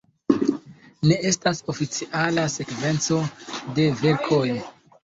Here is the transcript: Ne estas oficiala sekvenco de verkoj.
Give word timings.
Ne 1.09 1.17
estas 1.31 1.61
oficiala 1.75 2.49
sekvenco 2.57 3.21
de 3.79 3.91
verkoj. 4.05 4.47